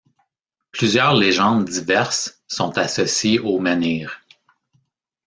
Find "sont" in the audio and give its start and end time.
2.47-2.75